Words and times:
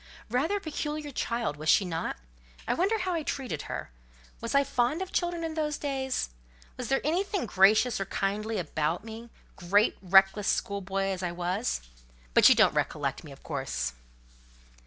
"Rather 0.31 0.57
a 0.57 0.59
peculiar 0.59 1.11
child, 1.11 1.57
was 1.57 1.69
she 1.69 1.85
not? 1.85 2.17
I 2.67 2.73
wonder 2.73 2.97
how 2.97 3.13
I 3.13 3.21
treated 3.21 3.61
her. 3.69 3.91
Was 4.41 4.55
I 4.55 4.63
fond 4.63 4.99
of 4.99 5.11
children 5.11 5.43
in 5.43 5.53
those 5.53 5.77
days? 5.77 6.31
Was 6.75 6.87
there 6.87 7.01
anything 7.03 7.45
gracious 7.45 7.99
or 8.01 8.05
kindly 8.05 8.57
about 8.57 9.03
me—great, 9.05 9.97
reckless, 10.01 10.47
schoolboy 10.47 11.03
as 11.09 11.21
I 11.21 11.31
was? 11.33 11.81
But 12.33 12.49
you 12.49 12.55
don't 12.55 12.73
recollect 12.73 13.23
me, 13.23 13.31
of 13.31 13.43
course?" 13.43 13.93